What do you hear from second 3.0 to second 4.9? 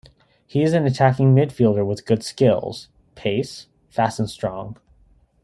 pace, fast and strong.